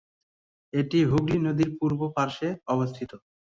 এটি 0.73 0.99
হুগলি 1.09 1.37
নদীর 1.45 1.69
পূর্ব 1.79 1.99
পাড়ে 2.15 2.37
অবস্থিত। 2.67 3.11